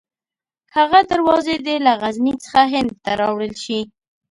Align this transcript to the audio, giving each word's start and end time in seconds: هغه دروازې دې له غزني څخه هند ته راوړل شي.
هغه 0.75 0.99
دروازې 1.11 1.55
دې 1.65 1.75
له 1.85 1.91
غزني 2.01 2.33
څخه 2.43 2.61
هند 2.73 2.91
ته 3.03 3.11
راوړل 3.21 3.53
شي. 3.63 3.79